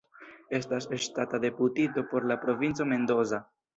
Estas 0.59 0.87
ŝtata 1.03 1.41
deputito 1.45 2.05
por 2.15 2.25
la 2.33 2.39
Provinco 2.47 2.89
Mendoza. 2.95 3.45